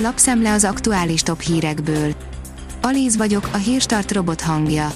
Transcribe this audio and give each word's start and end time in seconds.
Lapszemle 0.00 0.52
az 0.52 0.64
aktuális 0.64 1.22
top 1.22 1.40
hírekből. 1.40 2.14
Alíz 2.82 3.16
vagyok, 3.16 3.48
a 3.52 3.56
hírstart 3.56 4.12
robot 4.12 4.40
hangja. 4.40 4.92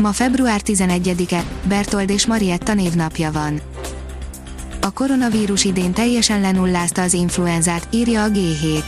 Ma 0.00 0.12
február 0.12 0.60
11-e, 0.64 1.44
Bertold 1.64 2.10
és 2.10 2.26
Marietta 2.26 2.74
névnapja 2.74 3.32
van. 3.32 3.60
A 4.80 4.90
koronavírus 4.90 5.64
idén 5.64 5.92
teljesen 5.92 6.40
lenullázta 6.40 7.02
az 7.02 7.12
influenzát, 7.12 7.88
írja 7.90 8.22
a 8.22 8.28
G7. 8.28 8.82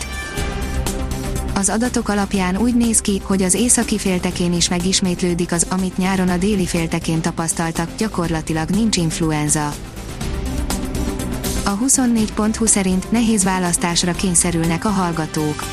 Az 1.55 1.69
adatok 1.69 2.09
alapján 2.09 2.57
úgy 2.57 2.75
néz 2.75 3.01
ki, 3.01 3.21
hogy 3.25 3.43
az 3.43 3.55
északi 3.55 3.99
féltekén 3.99 4.53
is 4.53 4.69
megismétlődik 4.69 5.53
az, 5.53 5.67
amit 5.71 5.97
nyáron 5.97 6.29
a 6.29 6.37
déli 6.37 6.67
féltekén 6.67 7.21
tapasztaltak, 7.21 7.97
gyakorlatilag 7.97 8.71
nincs 8.71 8.97
influenza. 8.97 9.73
A 11.65 11.79
24.20 11.79 12.67
szerint 12.67 13.11
nehéz 13.11 13.45
választásra 13.45 14.13
kényszerülnek 14.13 14.85
a 14.85 14.89
hallgatók. 14.89 15.65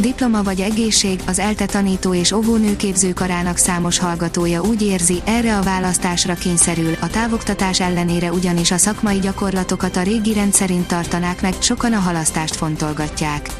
Diploma 0.00 0.42
vagy 0.42 0.60
egészség, 0.60 1.20
az 1.26 1.38
ELTE 1.38 1.66
tanító 1.66 2.14
és 2.14 2.32
óvónőképzőkarának 2.32 3.56
számos 3.56 3.98
hallgatója 3.98 4.62
úgy 4.62 4.82
érzi, 4.82 5.22
erre 5.24 5.56
a 5.56 5.62
választásra 5.62 6.34
kényszerül, 6.34 6.92
a 7.00 7.08
távoktatás 7.08 7.80
ellenére 7.80 8.32
ugyanis 8.32 8.70
a 8.70 8.76
szakmai 8.76 9.18
gyakorlatokat 9.18 9.96
a 9.96 10.02
régi 10.02 10.32
rendszerint 10.32 10.86
tartanák 10.86 11.42
meg, 11.42 11.54
sokan 11.60 11.92
a 11.92 11.98
halasztást 11.98 12.56
fontolgatják. 12.56 13.50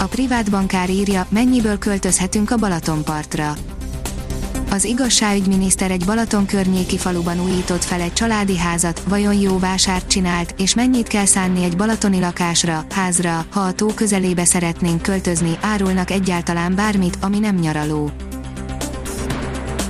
A 0.00 0.04
privát 0.04 0.50
bankár 0.50 0.90
írja, 0.90 1.26
mennyiből 1.28 1.78
költözhetünk 1.78 2.50
a 2.50 2.56
Balatonpartra 2.56 3.54
az 4.70 4.84
igazságügyminiszter 4.84 5.90
egy 5.90 6.04
Balaton 6.04 6.46
környéki 6.46 6.98
faluban 6.98 7.40
újított 7.40 7.84
fel 7.84 8.00
egy 8.00 8.12
családi 8.12 8.58
házat, 8.58 9.02
vajon 9.08 9.34
jó 9.34 9.58
vásárt 9.58 10.08
csinált, 10.08 10.54
és 10.58 10.74
mennyit 10.74 11.08
kell 11.08 11.24
szánni 11.24 11.64
egy 11.64 11.76
balatoni 11.76 12.20
lakásra, 12.20 12.84
házra, 12.90 13.46
ha 13.50 13.60
a 13.60 13.72
tó 13.72 13.86
közelébe 13.86 14.44
szeretnénk 14.44 15.02
költözni, 15.02 15.58
árulnak 15.60 16.10
egyáltalán 16.10 16.74
bármit, 16.74 17.18
ami 17.20 17.38
nem 17.38 17.54
nyaraló. 17.54 18.10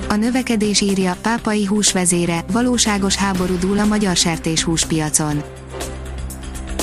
A 0.09 0.15
növekedés 0.15 0.81
írja, 0.81 1.15
pápai 1.21 1.65
húsvezére, 1.65 2.45
valóságos 2.51 3.15
háború 3.15 3.57
dúl 3.57 3.79
a 3.79 3.85
magyar 3.85 4.15
sertéshúspiacon. 4.15 5.60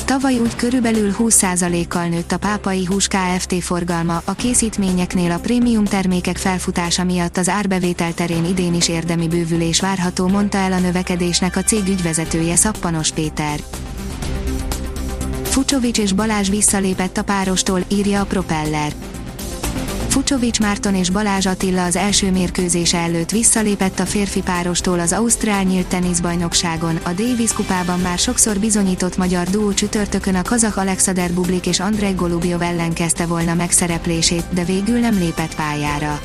Tavaly 0.08 0.38
úgy 0.38 0.56
körülbelül 0.56 1.14
20%-kal 1.18 2.06
nőtt 2.06 2.32
a 2.32 2.38
pápai 2.38 2.84
hús 2.84 3.08
Kft. 3.08 3.62
forgalma, 3.62 4.22
a 4.24 4.32
készítményeknél 4.32 5.30
a 5.30 5.38
prémium 5.38 5.84
termékek 5.84 6.36
felfutása 6.36 7.04
miatt 7.04 7.36
az 7.36 7.48
árbevétel 7.48 8.14
terén 8.14 8.44
idén 8.44 8.74
is 8.74 8.88
érdemi 8.88 9.28
bővülés 9.28 9.80
várható, 9.80 10.28
mondta 10.28 10.58
el 10.58 10.72
a 10.72 10.78
növekedésnek 10.78 11.56
a 11.56 11.62
cég 11.62 11.88
ügyvezetője 11.88 12.56
Szappanos 12.56 13.10
Péter. 13.10 13.60
Fucsovics 15.42 15.98
és 15.98 16.12
Balázs 16.12 16.48
visszalépett 16.48 17.16
a 17.16 17.24
párostól, 17.24 17.80
írja 17.88 18.20
a 18.20 18.24
Propeller. 18.24 18.92
Fucsovics 20.18 20.60
Márton 20.60 20.94
és 20.94 21.10
Balázs 21.10 21.46
Attila 21.46 21.84
az 21.84 21.96
első 21.96 22.30
mérkőzése 22.30 22.98
előtt 22.98 23.30
visszalépett 23.30 23.98
a 23.98 24.06
férfi 24.06 24.40
párostól 24.40 25.00
az 25.00 25.12
Ausztrál 25.12 25.62
nyílt 25.62 25.86
teniszbajnokságon, 25.86 26.96
a 26.96 27.12
Davis 27.12 27.52
kupában 27.52 28.00
már 28.00 28.18
sokszor 28.18 28.58
bizonyított 28.58 29.16
magyar 29.16 29.46
duó 29.46 29.72
csütörtökön 29.72 30.34
a 30.34 30.42
kazak 30.42 30.76
Alexander 30.76 31.32
Bublik 31.32 31.66
és 31.66 31.80
Andrei 31.80 32.12
Golubjov 32.12 32.62
ellen 32.62 32.92
kezdte 32.92 33.26
volna 33.26 33.54
megszereplését, 33.54 34.44
de 34.50 34.64
végül 34.64 34.98
nem 34.98 35.18
lépett 35.18 35.54
pályára. 35.54 36.20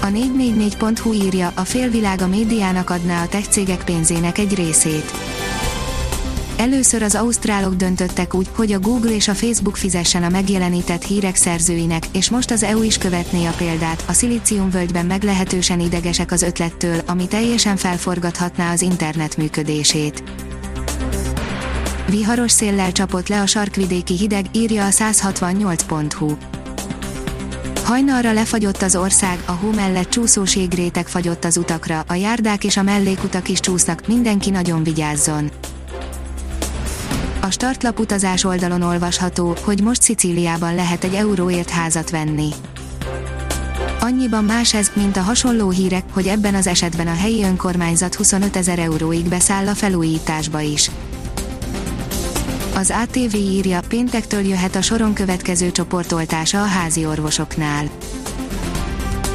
A 0.00 0.06
444.hu 0.06 1.12
írja, 1.12 1.52
a 1.54 1.64
félvilág 1.64 2.22
a 2.22 2.26
médiának 2.26 2.90
adná 2.90 3.22
a 3.22 3.28
tech 3.28 3.48
cégek 3.48 3.84
pénzének 3.84 4.38
egy 4.38 4.54
részét 4.54 5.27
Először 6.58 7.02
az 7.02 7.14
ausztrálok 7.14 7.74
döntöttek 7.74 8.34
úgy, 8.34 8.48
hogy 8.54 8.72
a 8.72 8.78
Google 8.78 9.14
és 9.14 9.28
a 9.28 9.34
Facebook 9.34 9.76
fizessen 9.76 10.22
a 10.22 10.28
megjelenített 10.28 11.02
hírek 11.02 11.36
szerzőinek, 11.36 12.02
és 12.12 12.30
most 12.30 12.50
az 12.50 12.62
EU 12.62 12.82
is 12.82 12.98
követné 12.98 13.46
a 13.46 13.52
példát. 13.56 14.04
A 14.08 14.70
völgyben 14.70 15.06
meglehetősen 15.06 15.80
idegesek 15.80 16.32
az 16.32 16.42
ötlettől, 16.42 17.00
ami 17.06 17.26
teljesen 17.26 17.76
felforgathatná 17.76 18.72
az 18.72 18.82
internet 18.82 19.36
működését. 19.36 20.22
Viharos 22.08 22.52
széllel 22.52 22.92
csapott 22.92 23.28
le 23.28 23.40
a 23.40 23.46
sarkvidéki 23.46 24.16
hideg, 24.16 24.46
írja 24.52 24.86
a 24.86 24.90
168.hu. 24.90 26.36
Hajnalra 27.84 28.32
lefagyott 28.32 28.82
az 28.82 28.96
ország, 28.96 29.38
a 29.46 29.52
hó 29.52 29.70
mellett 29.70 30.08
csúszós 30.08 30.56
jégrétek 30.56 31.06
fagyott 31.06 31.44
az 31.44 31.56
utakra, 31.56 32.04
a 32.08 32.14
járdák 32.14 32.64
és 32.64 32.76
a 32.76 32.82
mellékutak 32.82 33.48
is 33.48 33.60
csúsznak, 33.60 34.06
mindenki 34.06 34.50
nagyon 34.50 34.82
vigyázzon. 34.82 35.50
A 37.40 37.50
startlap 37.50 37.98
utazás 37.98 38.44
oldalon 38.44 38.82
olvasható, 38.82 39.56
hogy 39.64 39.82
most 39.82 40.02
Szicíliában 40.02 40.74
lehet 40.74 41.04
egy 41.04 41.14
euróért 41.14 41.70
házat 41.70 42.10
venni. 42.10 42.48
Annyiban 44.00 44.44
más 44.44 44.74
ez, 44.74 44.90
mint 44.94 45.16
a 45.16 45.20
hasonló 45.20 45.70
hírek, 45.70 46.04
hogy 46.12 46.26
ebben 46.26 46.54
az 46.54 46.66
esetben 46.66 47.06
a 47.06 47.14
helyi 47.14 47.44
önkormányzat 47.44 48.14
25 48.14 48.56
ezer 48.56 48.78
euróig 48.78 49.28
beszáll 49.28 49.68
a 49.68 49.74
felújításba 49.74 50.60
is. 50.60 50.90
Az 52.74 52.92
ATV 53.02 53.34
írja, 53.34 53.80
péntektől 53.88 54.40
jöhet 54.40 54.74
a 54.76 54.82
soron 54.82 55.12
következő 55.12 55.70
csoportoltása 55.72 56.62
a 56.62 56.66
házi 56.66 57.06
orvosoknál. 57.06 57.88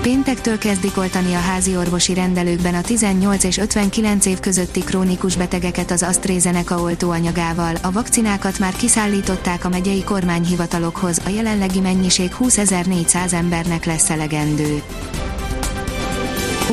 Péntektől 0.03 0.57
kezdik 0.57 0.97
oltani 0.97 1.33
a 1.33 1.39
házi 1.39 1.77
orvosi 1.77 2.13
rendelőkben 2.13 2.73
a 2.73 2.81
18 2.81 3.43
és 3.43 3.57
59 3.57 4.25
év 4.25 4.39
közötti 4.39 4.79
krónikus 4.79 5.35
betegeket 5.35 5.91
az 5.91 6.03
AstraZeneca 6.03 6.81
oltóanyagával, 6.81 7.75
a 7.81 7.91
vakcinákat 7.91 8.59
már 8.59 8.75
kiszállították 8.75 9.65
a 9.65 9.69
megyei 9.69 10.03
kormányhivatalokhoz, 10.03 11.21
a 11.25 11.29
jelenlegi 11.29 11.79
mennyiség 11.79 12.31
20.400 12.39 13.33
embernek 13.33 13.85
lesz 13.85 14.09
elegendő. 14.09 14.81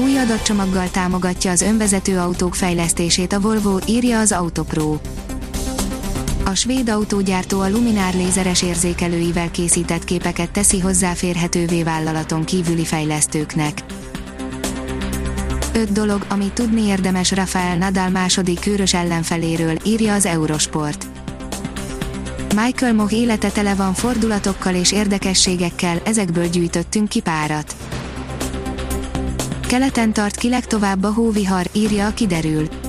Új 0.02 0.18
adatcsomaggal 0.18 0.90
támogatja 0.90 1.50
az 1.50 1.62
önvezető 1.62 2.18
autók 2.18 2.54
fejlesztését 2.54 3.32
a 3.32 3.40
Volvo, 3.40 3.78
írja 3.86 4.18
az 4.18 4.32
Autopro. 4.32 4.98
A 6.50 6.54
svéd 6.54 6.88
autógyártó 6.88 7.60
a 7.60 7.70
Luminár 7.70 8.14
lézeres 8.14 8.62
érzékelőivel 8.62 9.50
készített 9.50 10.04
képeket 10.04 10.50
teszi 10.50 10.80
hozzáférhetővé 10.80 11.82
vállalaton 11.82 12.44
kívüli 12.44 12.84
fejlesztőknek. 12.84 13.84
5 15.72 15.92
dolog, 15.92 16.24
amit 16.28 16.52
tudni 16.52 16.82
érdemes 16.82 17.30
Rafael 17.30 17.76
Nadal 17.76 18.08
második 18.08 18.60
körös 18.60 18.94
ellenfeléről, 18.94 19.76
írja 19.84 20.14
az 20.14 20.26
Eurosport. 20.26 21.06
Michael 22.54 22.94
Moch 22.94 23.12
élete 23.12 23.50
tele 23.50 23.74
van 23.74 23.94
fordulatokkal 23.94 24.74
és 24.74 24.92
érdekességekkel, 24.92 26.00
ezekből 26.04 26.48
gyűjtöttünk 26.48 27.08
ki 27.08 27.20
párat. 27.20 27.76
Keleten 29.66 30.12
tart 30.12 30.36
ki 30.36 30.48
legtovább 30.48 31.04
a 31.04 31.12
hóvihar, 31.12 31.66
írja 31.72 32.06
a 32.06 32.14
kiderül. 32.14 32.79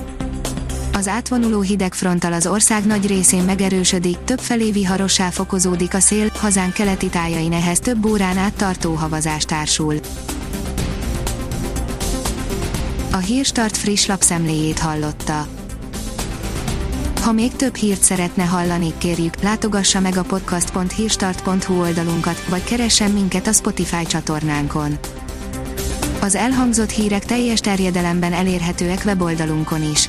Az 0.92 1.08
átvonuló 1.08 1.60
hidegfronttal 1.60 2.32
az 2.32 2.46
ország 2.46 2.86
nagy 2.86 3.06
részén 3.06 3.42
megerősödik, 3.42 4.16
többfelé 4.24 4.70
viharossá 4.70 5.30
fokozódik 5.30 5.94
a 5.94 6.00
szél, 6.00 6.30
hazán 6.34 6.72
keleti 6.72 7.08
tájain 7.08 7.52
ehhez 7.52 7.78
több 7.78 8.06
órán 8.06 8.36
át 8.36 8.54
tartó 8.54 8.94
havazás 8.94 9.44
társul. 9.44 9.94
A 13.12 13.16
Hírstart 13.16 13.76
friss 13.76 14.06
lapszemléjét 14.06 14.78
hallotta. 14.78 15.46
Ha 17.22 17.32
még 17.32 17.52
több 17.56 17.74
hírt 17.74 18.02
szeretne 18.02 18.44
hallani, 18.44 18.92
kérjük, 18.98 19.42
látogassa 19.42 20.00
meg 20.00 20.16
a 20.16 20.22
podcast.hírstart.hu 20.22 21.80
oldalunkat, 21.80 22.44
vagy 22.48 22.64
keressen 22.64 23.10
minket 23.10 23.46
a 23.46 23.52
Spotify 23.52 24.06
csatornánkon. 24.06 24.98
Az 26.20 26.34
elhangzott 26.34 26.90
hírek 26.90 27.24
teljes 27.24 27.60
terjedelemben 27.60 28.32
elérhetőek 28.32 29.02
weboldalunkon 29.04 29.90
is 29.90 30.08